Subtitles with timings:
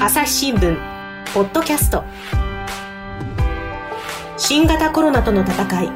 [0.00, 0.76] 朝日新聞
[1.34, 2.04] ポッドキャスト。
[4.36, 5.90] 新型コロナとの戦い。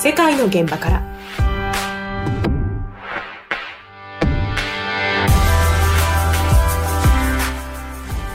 [0.00, 1.02] 世界の現場から。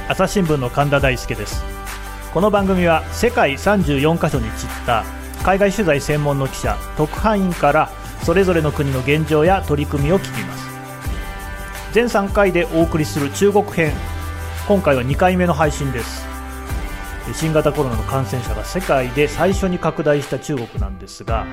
[0.07, 1.63] 朝日新聞の神田大輔です。
[2.31, 5.03] この番組は世界34カ所に散った
[5.43, 7.89] 海外取材専門の記者特派員から
[8.21, 10.69] それぞれの国の現状や取り組みを聞きます。
[11.93, 13.91] 全3回でお送りする中国編。
[14.69, 16.23] 今回は2回目の配信です
[17.33, 21.47] 新型コロナの感染者が世界で最初に拡大した中国なんですが、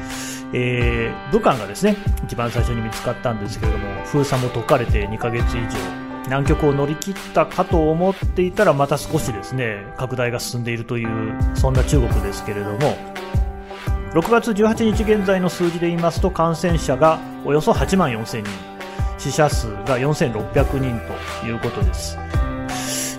[0.52, 5.78] えー、武漢がですね一番最初に見つかったんですけれども封鎖も解かれて2ヶ月以上
[6.26, 12.98] 南極を乗り切ったかと思っていたらまた少しですね拡大が進んでいるというそんな中国ですけれども
[14.12, 18.76] 6月18日現在の数字で言いますと感染者がおよそ8万4000人
[19.16, 21.00] 死者数が4600人
[21.40, 22.25] ということです。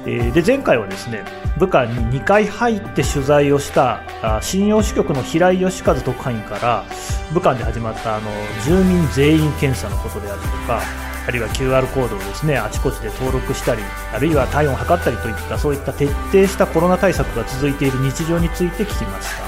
[0.08, 1.26] えで前回はですね
[1.58, 4.02] 武漢に2回入って取材をした
[4.42, 6.86] 信用支局の平井義和特派員から
[7.34, 8.30] 武漢で始まったあの
[8.66, 10.82] 住民全員検査のことであるとか
[11.28, 13.82] あるいは QR コードをですねあちこちで登録したり
[14.14, 19.44] あるいは体温を測ったりといったそういった徹底したコロナ対策が続いている日常について聞きました、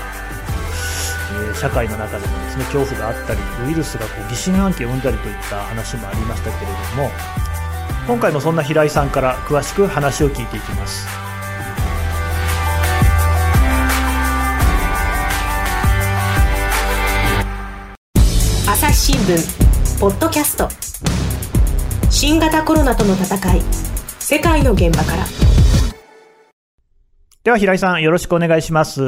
[1.40, 7.12] えー、社会の中でもですね恐怖があったりウイルスがこう疑心暗鬼を生んだりといった話もありましたけれども
[8.10, 11.08] 今回もそんな平井さんから詳しく話を聞いていきます。
[18.68, 20.68] 朝日新聞ポッドキャスト。
[22.10, 23.62] 新型コロナとの戦い。
[24.18, 25.26] 世界の現場から。
[27.44, 29.04] では平井さんよろしくお願いします。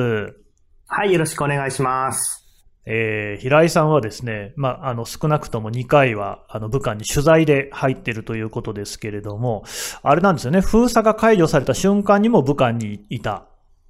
[0.85, 2.40] はいよろしくお願いします
[2.85, 9.63] えー、平井さんはですね、まあ、あの、少なくとも2回は、あの、武漢に取材で入っているということですけれども、
[10.01, 13.45] あれなんですよね、封鎖が解除された瞬間にも武漢にいた。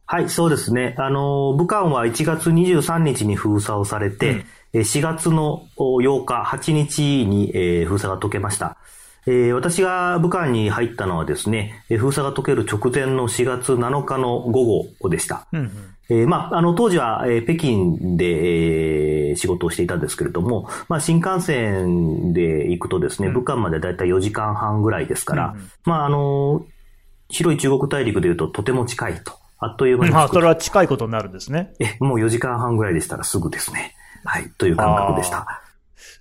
[0.05, 0.95] はい、そうですね。
[0.97, 4.43] あの、武漢は1月23日に封鎖をされて、
[4.73, 8.77] うん、4月の8日、8日に、えー、封鎖が解けました。
[9.27, 15.47] えー、私が武漢に入ったのはですね、封鎖が解ける直前の4月7日の午後でした。
[15.51, 15.71] うんうん
[16.11, 26.65] えー、まあ、あの、当時は、えー、北京で、えー、仕事をしていたんですけれども、まあ、新幹線で行くとですね、武漢までだいたい4時間半ぐらいですから、うん、まあ、あの、
[27.29, 29.39] 広い中国大陸でいうととても近いと。
[29.57, 30.11] あっという間に。
[30.11, 31.73] まあ、それは近いことになるんですね。
[31.79, 33.95] え、もう4時間半ぐらいでしたらすぐですね。
[34.25, 35.61] はい、という感覚でした。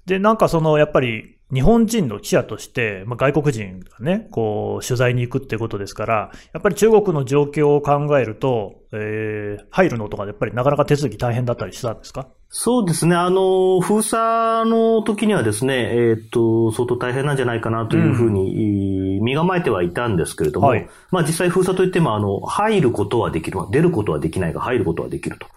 [0.07, 12.27] で、なんかその、やっぱり、日本人の記者として、まあ、外国人がね、こう、取材に行くってことですから、やっぱり中国の状況を考えると、えー、入るのとかやっぱりなかなか手続き大変だったりしたんですか？
[12.49, 13.15] そうですね。
[13.15, 25.49] あの、封鎖の時にはですね、えっ、と、相当大変なんじゃないかなというふうに、身構えてはいたんですけれども、はい、まあ実際封鎖といっても、あの、入ることはできる、出ることはできないが入ることはできるとい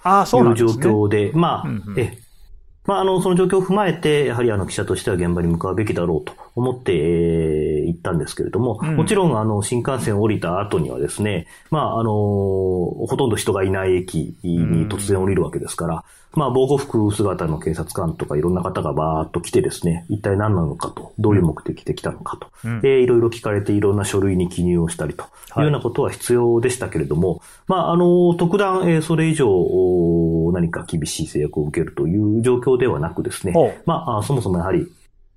[0.51, 2.19] う状況で、でね、まあ、うんうん、え、
[2.85, 16.03] まあ、あの、その状況を踏まえて、やはりあの、記者としては現場に向かうべきだろうと思って、えー、行ったんですけれども、うん、もちろん、あの、新幹線を降りた後にはですね、まあ、あの、ほとんど人がいない駅に突然降りるわけですから、
[16.35, 25.27] まあ、防護服姿の警察官とかいろんな方がバーっと来てですね、一体何なのかと、どういう目的で来たのかと、うん、えー、いろいろ聞かれていろんな書類に記入をしたりとい。
[25.59, 29.47] うようなことは必要でしたけれども、はい、まあ、あの、特段、えー、それ以上、
[30.53, 33.53] 何か厳しい制約を受けるという状況ではなくですね、
[33.85, 34.87] まあ、そもそもやはり、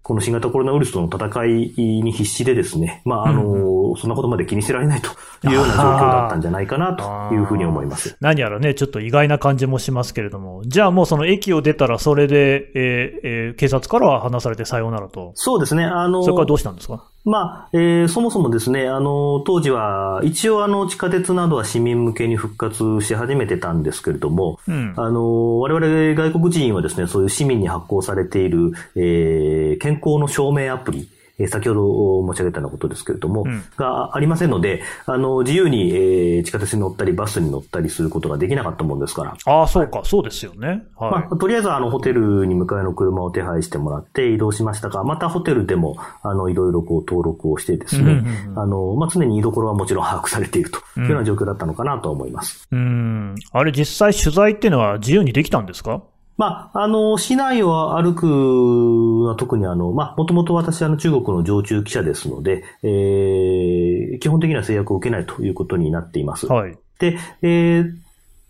[0.06, 5.09] この新型コロナウイルスとの戦いに必死でですね、まあ、あの、うん、そんなことまで気にしてられないと
[5.49, 8.17] いうような状況だったんじゃないかなというふうに思います。
[8.21, 15.33] 何やらね、ちょっと意外な感じもしますけれども、じゃあもうその駅を出たらそれで、えーえー、警察からは話されてさようならと。
[15.35, 17.05] そうですね、あの、それからどうしたんですか？
[17.25, 31.09] まあ、えー、そもそもですね、あの、当時は、一応あの、地下鉄などは市民向けに復活し始めてたんですけれども、うん、あの、我々外国人はですね、そういう市民に発行されている、えー、健康の証明アプリ、
[31.39, 39.37] え先ほど申し上げたようなことですけれども、うん、がありませんので、あの、自由に、えー、地下鉄に乗ったり、バスに乗ったりすることができなかったもんですから。
[39.45, 40.84] ああ、そうか、そうですよね。
[40.97, 41.10] はい。
[41.10, 52.66] まあ、とりあえず、あの、ホテルに迎えの車を手配してもらって移動しましたが、またホテルでも、あの、いろいろこう登録をしてですね、うんうんうん、あの、まあ、常に居所はもちろん把握されているというような状況だったのかなと思います。
[52.72, 53.34] うん。
[53.53, 56.03] あれ、実際取材っていうのは自由にできたんですか？
[56.36, 66.47] まあ、あの、市内を歩くのは特にあの、まあ、もともと私あの中国の常駐記者ですので、えー、基本的には制約を受けないということになっています。
[66.47, 66.77] はい。
[66.98, 67.92] で、えー、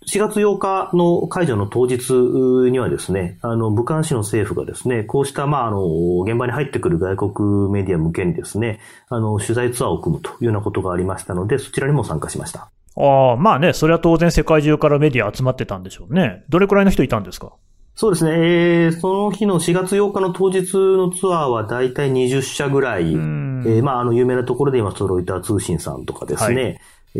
[0.09, 5.85] 4月8日の解除の当日にはですね、あの、武漢市の政府がですね、こうした、まあ、あの、
[6.23, 12.69] 現場に入ってくる外国メディア向けにですね、あの、取材ツアーを組むというようなことがありましたので、そちらにも参加しました。
[12.99, 16.45] ああ、まあね、それは当然世界中からメディア集まってたんでしょうね。
[16.49, 17.53] どれくらいの人いたんですか？
[17.99, 26.79] そうですね、えー、その日の4月8日の当日のツアーは大体20社ぐらい、えー、まあ、あの、有名なところで今、ロイター通信さんとかですね、はい、
[27.15, 27.19] え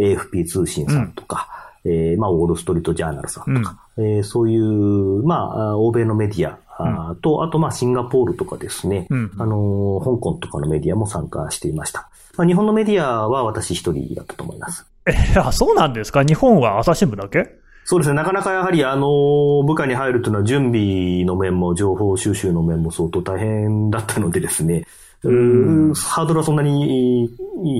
[0.00, 1.48] ー、AFP 通信さんとか、
[1.84, 1.92] うん。
[1.92, 12.08] えー、まあ、ウォールストリートジャーナルさんとか、うん、えー、そういう、まあ、欧米のメディアと、うん、あと、まあ、シンガポールとかですね、うん、あの、香港とかのメディアも参加していました。
[12.36, 14.84] まあ、日本のメディアは私一人だったと思います。
[15.06, 16.24] え、あ、そうなんですか？
[16.24, 17.61] 日本は朝日新聞だけ？
[17.84, 18.16] そうですね。
[18.16, 24.86] なかなかやはり、あの、部下に入るというのは準備の面も情報収集の面も相当大変だったのでですね、
[25.24, 27.30] うんハードルはそんなに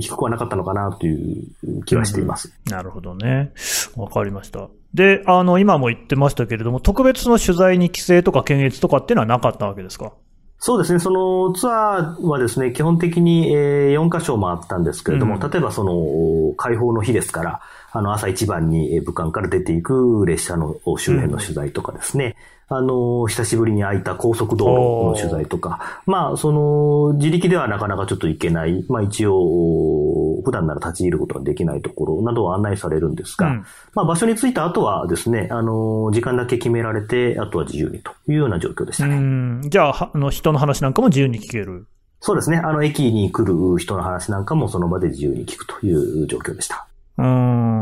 [0.01, 2.53] 低くはなかったのかなという気はしています。
[2.69, 3.51] なるほどね。
[3.97, 4.69] わかりました。
[4.93, 10.13] で、あの、今も言ってましたけれども、特別の取材に規制とか検閲とかっていうのはなかったわけですか？
[10.59, 10.99] そうですね。
[10.99, 17.61] そのツアーはですね、基本的に4カ所回ったんですけれども、うん、例えばその開放の日ですから、
[17.93, 22.35] あの朝一番に武漢から出ていく列車の周辺の取材とかですね、
[22.67, 24.71] あの、久しぶりに空いた高速道路
[25.11, 39.69] の取材とか、まあ、その、自力ではなかなかちょっと行けない、まあ一応、普段なら立ち入ることができないところなどを案内されるんですが、うん、まあ場所に着いた後はですね、あの、時間だけ決められて、あとは自由にというような状況でしたね。
[39.69, 41.85] じゃあ、あの、人の話なんかも自由に聞ける。
[42.19, 42.57] そうですね。
[42.57, 46.87] あの、駅に来る人の話なんかもその場で自由に聞くという状況でした。
[47.17, 47.72] うん。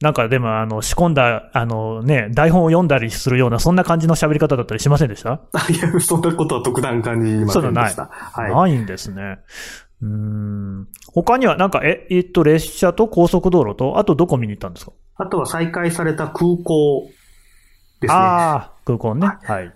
[0.00, 5.40] なんかでも、あの、仕込んだ、あのね、台本を読んだりするような、そんな感じの喋り方だったりしませんでした？
[5.70, 8.04] いや、そんなことは特段感じませんでした。
[8.04, 8.50] ない。
[8.52, 9.38] はい、ないんですね。
[10.00, 10.86] うん。
[11.12, 14.92] 他には、なんか、え、えっと、列車と高速道路と、あとどこ見に行ったんですか？
[15.16, 17.08] あとは再開された空港
[18.00, 18.20] ですね。
[18.20, 19.26] ああ、空港ね。
[19.42, 19.72] はい。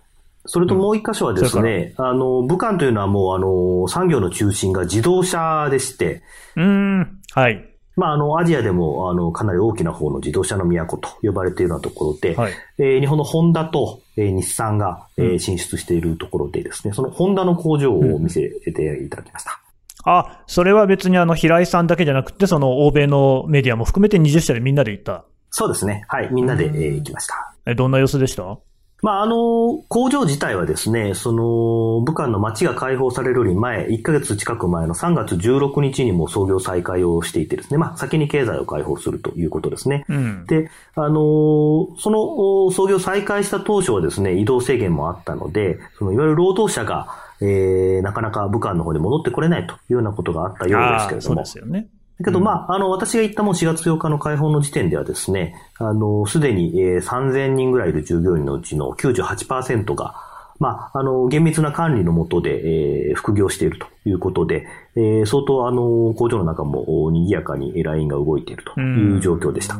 [0.47, 6.23] それともう一箇所はですね、うん、あの、武漢というのはもう、あの、産業の中心が自動車でして。
[6.57, 7.69] うん、はい。
[7.97, 19.61] まあ、あの、アジアでも、あの、かなり大きな方の自動車の都と呼ばれているようなところで、はい、えー、日本のホンダと、えー、日産が、えー、進出しているところでですね、そのホンダの工場を見せていただきました。
[20.07, 26.05] うん、あ、それは別にあの、平井さんだけじゃなくて、その、欧米のメディアも含めて20社でみんなで行ったそうですね。
[26.09, 26.29] はい。
[26.33, 27.55] みんなで、えー、行きました。
[27.67, 28.59] え、どんな様子でした？
[29.03, 40.05] まあ、あの、工場自体はですね、その、武漢の街が開放されるより前、1ヶ月近く前の3月16日にも創業再開をしていてですね、まあ、先に経済を開放するということですね。
[40.09, 47.09] うん、で、あの、その創業再開した当初はですね、移動制限もあったので、そのいわゆる労働者が、
[47.41, 51.35] えー、なかなか武漢の方に戻ってこれないというようなことがあったようですけれども。
[51.35, 51.89] そうですよね。
[52.23, 60.15] だけど、まあ、あの、私が行ったも4月8日の開放の時点ではですね、あの、すでに、えー、3000人ぐらいいる従業員のうちの98%が、
[60.59, 69.77] まあ、あの、厳密な管理のもとで、えー、副業しているということで、えー、相当、あの、工場の中も賑やかにラインが動いているという状況でした。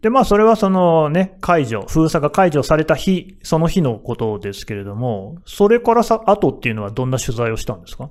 [0.00, 8.10] で、まあ、それはそのね、解除、封鎖が解除された日、その日のことですけれども、それからさ、後っていうのはどんな取材をしたんですか？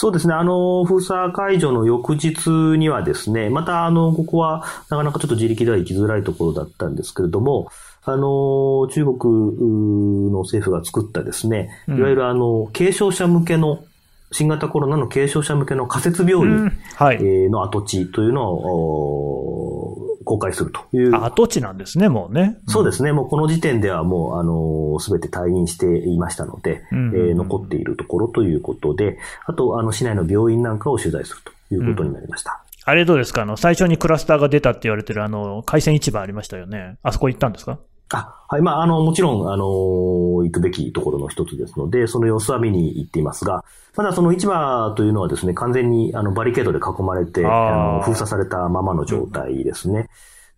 [0.00, 0.34] そうですね。
[0.34, 7.68] あの、封鎖解除の翌日にはですね、また、あの、ここは、なかなかちょっと自力では行きづらいところだったんですけれども、
[8.04, 13.82] あの、中国の政府が作ったですね、いわゆるあの、軽症者向けの
[14.30, 16.70] 新型コロナの軽症者向けの仮設病院
[17.50, 19.77] の跡地というのを
[20.28, 21.16] 公開するという。
[21.24, 22.58] 跡地なんですね、もうね。
[22.68, 23.12] そうですね。
[23.12, 32.62] もうこの時点ではもう、あの、すべて退院していましたので、えー、残っているところということで、あと、あの、市内の病院なんかを取材するということになりました。
[32.76, 33.42] うん、あれどうですか？
[33.42, 36.98] あの、最初にクラスターが出たって言われてるあの、海鮮市場ありましたよね。
[37.02, 37.78] あそこ行ったんですか？
[38.10, 38.62] あ、はい。
[38.62, 43.64] まあ、あの、もちろん、あの、行くべきところの一つですので、その様子は見に行っていますが、
[43.96, 47.50] まだその市場というのはですね、完全にあのバリケードで囲まれて、あ
[47.96, 50.08] の封鎖されたままの状態ですね。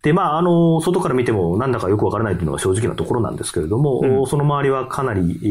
[0.01, 5.47] で、まあ、あの、外から見てもなんだかよくわからないというのが正直なところなんですけれども、うん、その周りはかなり、え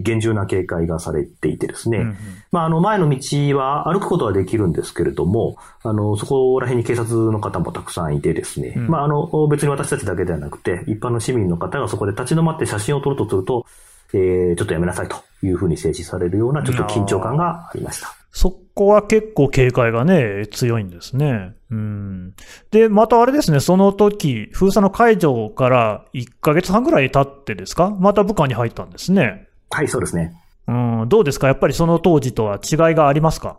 [0.00, 2.16] ー、厳重な警戒がされていてですね、うんうん、
[2.52, 13.66] まあ、あの、前の道は歩くことはできるんですけれども、あの、そこら辺に警察の方もたくさんいてですね、うん、まあ、あの、別に私たちだけではなくて、一般の市民の方がそこで立ち止まって写真を撮るとすると、
[14.12, 18.17] えー、ちょっとやめなさいというふうに制止されるような、ちょっと緊張感がありました。
[18.38, 21.56] そこは結構警戒がね、強いんですね。
[21.72, 22.34] うん。
[22.70, 27.90] で、またあれですね、その時、封鎖の解除から1ヶ月半ぐらい経ってですか？
[27.90, 29.48] また部下に入ったんですね。
[29.70, 30.40] はい、そうですね。
[30.68, 31.48] うん、どうですか？
[31.48, 33.58] やっぱりその当時とは違いがありますか？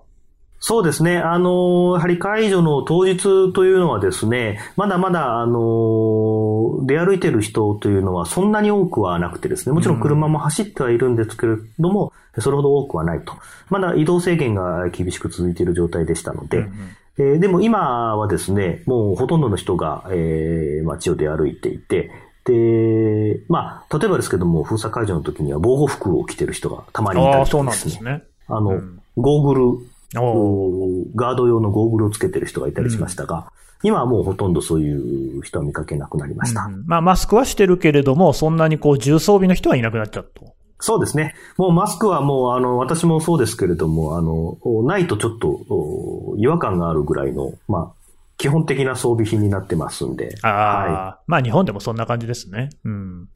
[0.59, 1.17] そうですね。
[1.17, 13.33] あの、やはり解除の当日というのはですね、まだまだ、あの、出歩いてる人というのはそんなに多くはなくてですね、もちろん車も走ってはいるんですけれども、うん、それほど多くはないと。
[13.69, 16.71] まだ移動制限が厳しく続いている状態でしたので、うんうん
[17.19, 22.11] えー、でも今はですね、もうほとんどの人が、えー、街を出歩いていて、
[22.45, 27.93] で、まあ、例えばですけども、封鎖解除の時には防護服を着てる人がたまにいたりとかですね。
[27.99, 28.23] あね。
[28.47, 33.51] あの、うん、ゴーグルガード用のゴーグルをつけてる人がいたりしましたが、
[33.83, 36.65] うん、今はもうほとんどそういう人は見かけなくなりました。
[36.65, 40.53] うん、まあ、マスクはしてるけれども、そんなにこう、重装備の人はいなくなっちゃったと。
[40.79, 41.35] そうですね。
[41.57, 47.99] もうマスクはもう、あの、私もそうですけれども、あの、ないとちょっと、違和感があるぐらいの、まあ、
[48.37, 50.37] 基本的な装備品になってますんで。
[50.43, 52.69] ああ、はい、まあ日本でもそんな感じですね。
[52.85, 53.27] うん。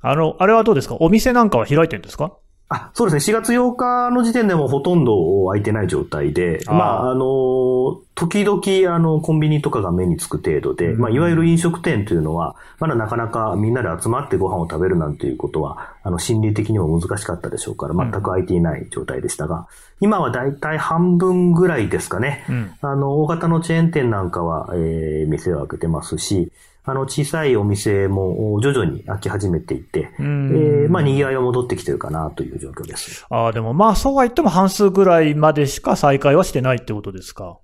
[0.00, 0.96] あの、あれはどうですか？
[0.98, 2.32] お店なんかは開いてるんですか？
[2.72, 3.38] あ、そうですね。
[3.38, 19.64] 4月8日の時点でもほとんど空いてない状態で、あまあ、あの、時々、あの、コンビニとかが目につく程度で、うん、まあ、いわゆる飲食店というのは、まだなかなかみんなで集まってご飯を食べるなんていうことは、あの、心理的にも難しかったでしょうから、全く空いていない状態でしたが、うん、
[20.02, 22.44] 今はだいたい半分ぐらいですかね。
[22.48, 26.52] うん、あの、大型のチェーン店なんかは、えー、店を開けてますし、
[26.90, 33.24] あの、小さいお店も徐々に開き始めていて、えー、まあ、賑わいは戻ってきてるかなという状況です。
[33.30, 37.58] ああ、でもまあ、そうは言っても半数ぐらいまでしか再開はしてないってことですか？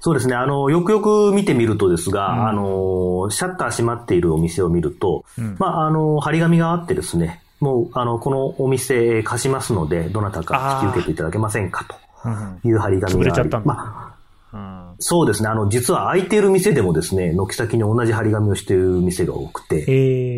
[0.00, 0.34] そうですね。
[0.34, 14.15] あの、よくよく見てみるとですが、うん、あの、シャッター閉まっているお店を見ると、うん、まあ、あの、張り紙があってですね、もう、あの、このお店貸しますので、どなたか引き受けていただけませんかという張り紙があり、まあ、
[14.98, 15.50] そうですね。
[15.50, 19.84] あの、実は空いている店でもですね、軒先に同じ張り紙をしている店が多くて、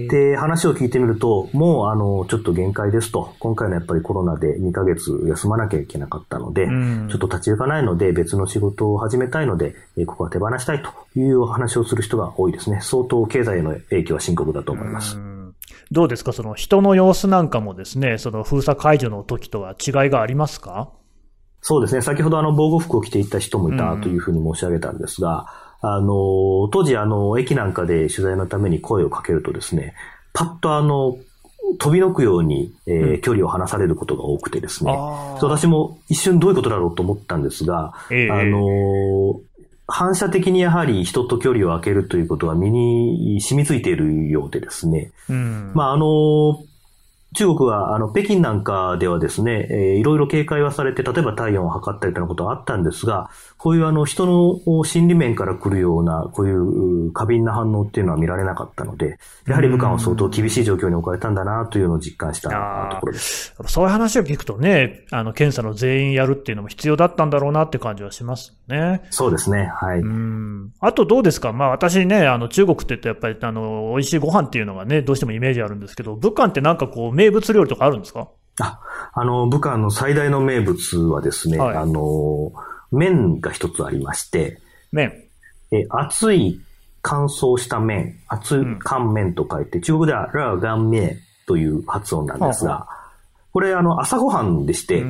[0.08, 12.80] で、話を聞いてみると、もう、あの、ちょっと限界ですと、今回のやっぱりコロナで2ヶ月休まなきゃいけなかったので、ちょっと立ち行かないので、別の仕事を始めたいので、ここは手放したいという話をする人が多いですね。
[12.82, 15.20] 相当経済への影響は深刻だと思います。
[15.92, 16.32] どうですか？
[16.32, 20.90] その人の様子なんかもですね、その封鎖解除の時とは違いがありますか？
[21.60, 22.02] そうですね。
[22.02, 25.46] 先ほどあの防護服を着ていた人もいたというふうに申し上げたんですが、
[25.82, 29.94] うん、あの、当時あの、駅なんかで取材のために声をかけるとですね、
[30.32, 31.18] パッとあの、
[31.78, 39.40] 飛び抜くように、えー、うん、距離を離されることが多くてですね、私も一瞬どういうことだろうと思ったんですが、えー、あの、
[39.86, 46.62] 反射的にやはり人と距離を空けるということは身に染みついているようでですね、うん、まああの、
[47.34, 62.48] 中国は、あの、北京なんかではですね、えー、いろいろ警戒はされて、例えば体温を測ったりということはあったんですが、こういうあの、人の心理面から来るような、こういう過敏な反応っていうのは見られなかったので、やはり武漢は相当厳しい状況に置かれたんだなというのを実感した
[62.92, 63.54] ところです。
[63.66, 69.02] そういう話を聞くとね、あの、検査の全員やるっていうのも必要だったんだろうなって感じはしますね。
[69.10, 70.02] そうですね、はい。
[70.80, 71.52] あとどうですか？
[71.52, 78.28] まあ私ね、あの、中国って言ってやっぱり、あの、美味しいご飯っていうのがね、どうしてもイメージあるんですけど、武漢ってなんかこう、名物料理とかあるんですか？
[78.60, 78.80] あ、
[79.12, 82.52] あの、武漢の最大の名物はですね、はい、あの、
[82.92, 84.60] 麺が一つありまして、
[84.92, 85.12] 麺。
[85.72, 86.60] え、熱い
[87.02, 92.86] 乾燥した麺、熱い乾麺と書いて、うん、中国ではラーガン麺という発音なんですが、
[93.52, 95.02] これ、あの、朝ごはんでして、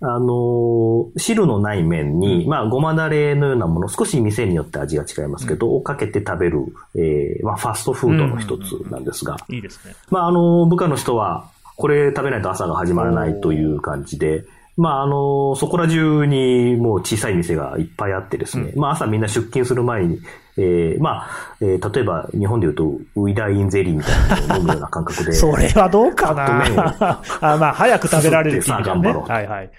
[0.00, 9.94] あの、汁のない麺に、うん、まあ、ごまだれのようなもの、少し店によって味が違いますけど、うん、をかけて食べる、えー、まあ、ファストフードの一つなんですが、いいですね。
[10.10, 14.44] まあ、あの、部下の人は、これ食べないと朝が始まらないという感じで、
[14.76, 20.18] まあ、あの、そこら中にもう小さい店がいっぱいあってですね、うん、まあ朝みんな出勤する前に、
[20.58, 25.32] えー、まあ、えー、例えば日本で言うとウイダインゼリーみたいなのを飲むような感覚で。
[25.32, 29.30] それはどうかなあまあ、早く食べられるってさあ頑張ろう。
[29.30, 29.70] はいはい。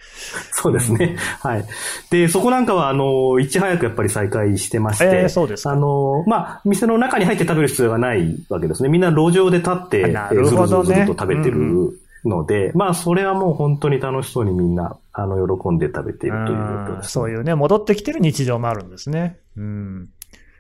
[0.52, 1.66] そうですね、うん、はい。
[2.10, 8.90] で、そこなんかは、あの、いち早くやっぱり再開してまして、えー、そうですあの、まあ、店の中に入って食べる必要がないわけですね。
[8.90, 11.58] みんな路上で立って、なるほどね、ずるずると食べてる。
[11.58, 19.40] うんので、まあ、それはもう本当に楽しそうにみんな、あの、喜んで食べているということです、ね、そういうね、戻ってきてる日常もあるんですね。
[19.58, 20.10] うん。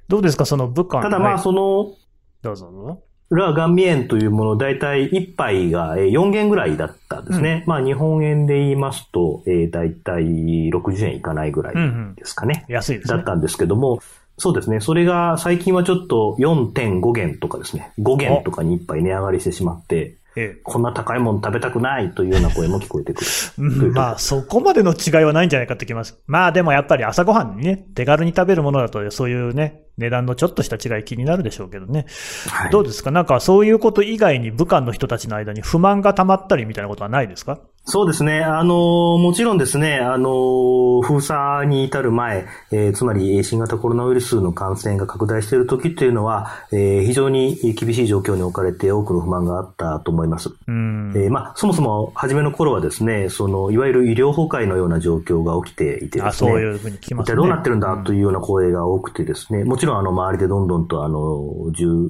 [0.07, 1.93] どうですか、その武漢ただまあ、その、
[2.41, 3.03] どうぞどうぞ。
[3.29, 7.63] ラーガンミエンというもの、大体1杯が4元ぐらいだったんですね。
[7.65, 10.23] うん、まあ日本円で言いますと、えー、大体
[10.69, 11.75] 60円いかないぐらい
[12.15, 12.65] ですかね。
[12.67, 13.15] うんうん、安いですね。
[13.15, 13.99] だったんですけども、
[14.37, 14.79] そうですね。
[14.81, 17.91] それが最近はちょっと4.5元とかですね。
[17.99, 23.91] 5元とかに1杯値上がりしてしまって、ええ、こんな高いもの食べたくないというような声も聞こえてくる。
[23.91, 26.19] まあ、そこまでの違いはないんじゃないかってきます。
[26.25, 32.05] まあ、でもやっぱり朝ごはんにね、手軽に食べるものだと、そういうね、値段のちょっとした違い気になるでしょうけどね。
[32.49, 33.11] はい、どうですか？
[33.11, 37.59] なんかそういうこと以外に武漢の人たちの間に不満が溜まったりみたいなことはないですか？
[37.85, 38.39] そうですね。
[38.41, 50.51] あの、もちろんですね、あの、封鎖に至る前、えー、つまり新型コロナウイルスの感染が拡大している時っていうのは、えー、非常に厳しい状況に置かれて多くの不満があったと思います。
[50.65, 56.23] うん、えー、まあ、そもそも初めの頃はですね、その、いわゆる医療崩壊のような状況が起きていてですね。
[56.27, 57.33] あ、そういうふうに聞きますね。
[57.33, 62.09] 一体どうなってるんだというような声が多くてですね、もちろんあの、周りでどんどんとあの、重、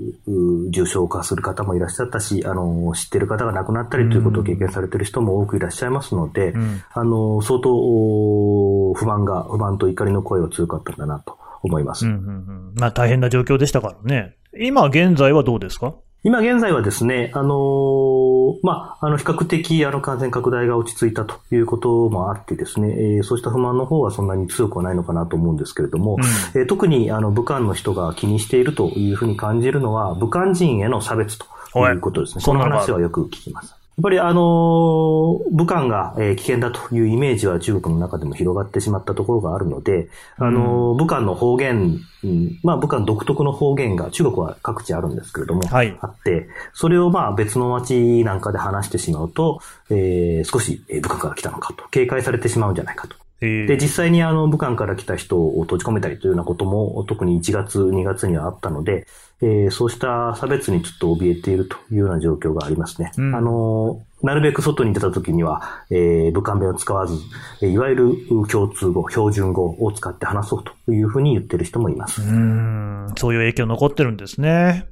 [0.72, 12.06] 重症化する方もいらっしゃったし、あの、知ってる方が亡くなったりということを経験されている人も多くいらっしゃいますので、うん、あの、相当不満が、不満と怒りの声は強かったんだなと思います。
[12.06, 14.36] うんうんうん、まあ大変な状況でしたからね。
[14.60, 15.96] 今現在はどうですか？
[16.26, 32.42] 今現在はですね、あのー、まあ、あの、比較的、あの、感染拡大が落ち着いたということもあってですね、えー、そうした不満の方はそんなに強くはないのかなと思うんですけれども、うん、えー、特に、あの、武漢の人が気にしているというふうに感じるのは、武漢人への差別ということですね。
[32.42, 33.83] その話はよく聞きます。
[33.96, 49.60] やっぱりあの、武漢が、え危険だというイメージは中国の中でも広がってしまったところがあるので、あの、武漢の方言、うん、まあ武漢独特の方言が中国は各地あるんですけれども、はい、あって、それをまあ別の街なんかで話してしまうと、
[49.92, 53.23] えー、少し武漢から来たのかと、警戒されてしまうんじゃないかと。
[53.68, 59.06] で、実際にあの、武漢から来た人を閉じ込めたりというようなことも、特に1月、2月にはあったので、
[59.42, 63.12] えー、そうした差別にちょっと怯えているというような状況がありますね。
[63.18, 67.18] うん、あの、なるべく外に出た時には、えー、武漢弁を使わず、
[67.62, 68.14] いわゆる
[68.50, 72.22] 共通語、標準語を使って話そうというふうに言ってる人もいます。
[72.22, 74.88] うん、そういう影響残ってるんですね。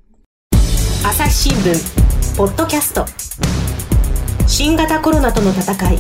[1.06, 3.06] 朝日新聞、ポッドキャスト。
[4.48, 5.98] 新型コロナとの戦い、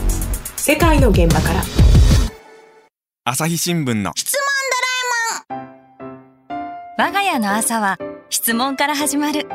[0.58, 1.91] 世界の現場から。
[3.24, 4.14] 朝日新聞の。
[4.16, 4.42] 質問
[5.52, 7.08] ドラえもん。
[7.10, 8.00] 我が家の朝は
[8.32, 9.48] 質問から始まる。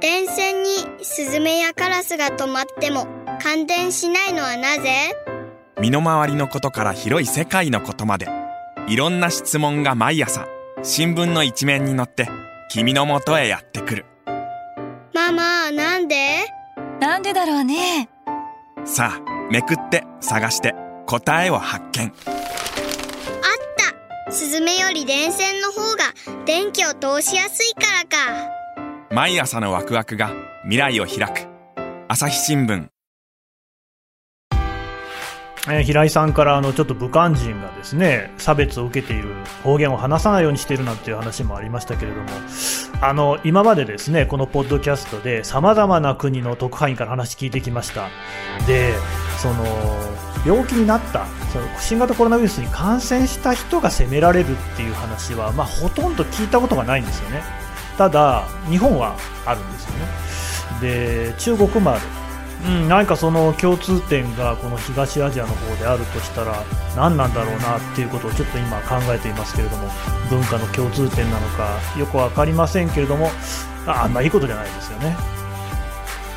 [0.00, 3.06] 電線にスズメやカラスが止まっても
[3.40, 5.14] 感電しないのはなぜ？
[5.80, 8.26] 身の回りのことから広い世界のことまで。
[8.88, 10.48] いろんな質問が毎朝
[10.82, 12.28] 新聞の一面に載って
[12.68, 14.06] 君のもとへやってくる。
[15.14, 16.48] ママなんで？
[16.98, 18.08] なんでだろうね。
[18.84, 20.74] さあめくって探して
[21.06, 22.12] 答えを発見
[24.30, 26.12] スズメより電線の方が
[26.44, 28.50] 電気を通しやすいからか。
[29.10, 30.30] 毎朝のワクワクが
[30.64, 31.46] 未来を開く。
[32.08, 32.88] 朝日新聞。
[35.70, 42.28] えー、平井さんからあのちょっと武漢人がですね差別を受けている方言を話さないようにしているなんていう話もありましたけれども
[43.02, 48.08] あの今までですねこのポッドキャストでさまざまな国の特派員から話聞いてきました。
[48.66, 48.94] で
[49.40, 49.64] その
[50.44, 57.42] 病気になったその新型コロナウイルスに感染した人が責められるっていう話は、まあ、ほとんど聞いたことがないんですよね。
[57.96, 60.06] ただ日本はあるんですよね。
[60.80, 62.00] で中国もある。
[62.66, 66.64] うん、何かその共通点がこの東アジアの方であるとしたら
[66.96, 69.88] 何なんだろうなっていうことをちょっと今考えていますけれども
[70.28, 73.30] 文化の共通点なのかよく分かりませんけれども
[73.86, 75.37] あんまいいことじゃないですよね。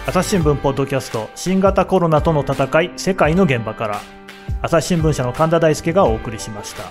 [0.08, 4.02] 朝日新聞ポッドキャスト新型コロナとの戦い世界の現場から。
[4.64, 6.86] 朝日新聞社の神田大輔がお送りしました。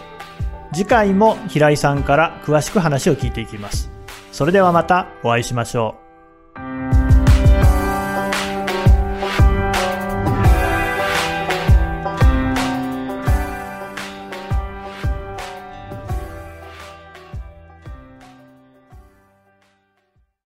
[0.72, 3.90] 次回も平井さんから詳しく話を聞いていきます。
[4.30, 6.09] それではまたお会いしましょう。